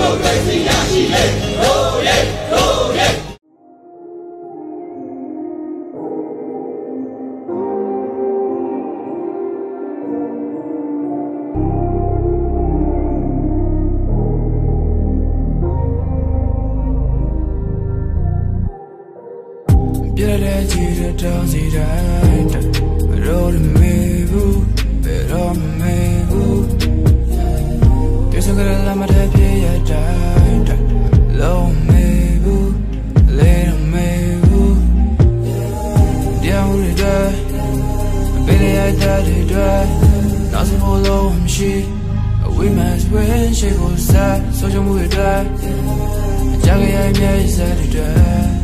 [0.00, 1.24] မိုကရေစီရရှိလေ
[1.60, 2.16] ရိုးရဲ
[2.52, 3.08] ရိုးရဲ
[20.16, 22.49] ပြရတဲ့ကြည်တဲ့
[28.50, 30.06] ပြစကရလာမတဲ့ပြရတို
[30.44, 30.64] င်း
[31.40, 32.06] လုံးမေ
[32.42, 32.72] ဘူး
[33.38, 34.08] လေတော့မေ
[34.46, 34.78] ဘူး
[36.42, 37.36] တရားမှုတွေတိုင်း
[38.46, 39.20] ပေးရတဲ့
[39.50, 39.72] တွေ
[40.52, 41.72] နောက်စဖို့လုံးမရှိ
[42.56, 45.46] We must win ရှိဖို့စားဆိုကြမှုတွေတိုင်း
[46.54, 48.59] အကြကြရဲ့မြဲစားတွေ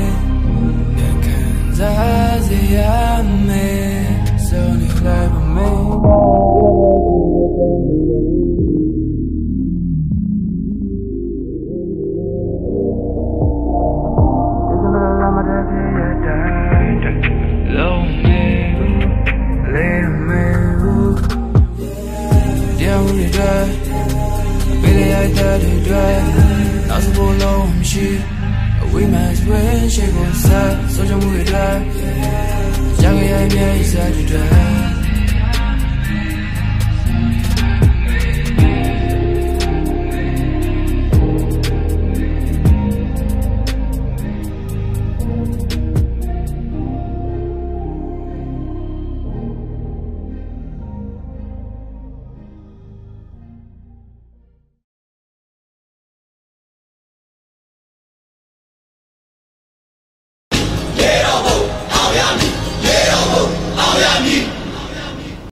[0.96, 1.40] ပြန်ခံ
[1.78, 2.78] စားစေရ
[3.48, 3.77] မယ်
[25.28, 26.18] ပေးရတဲ့တဲ့
[26.90, 28.08] နောက်စဖို့လုံးမရှိ
[28.94, 31.56] We must win ရှိဖို့စားဆိုကြမှုတွေရ
[33.04, 33.97] ရရမြဲစားတွေ